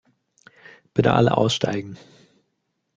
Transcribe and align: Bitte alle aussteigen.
Bitte 0.95 1.13
alle 1.13 1.33
aussteigen. 1.37 1.95